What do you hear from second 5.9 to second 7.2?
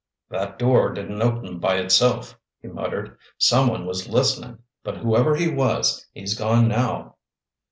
he's gone now."